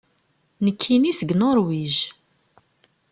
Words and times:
Nekkini 0.65 1.11
seg 1.19 1.29
Nuṛwij. 1.35 1.95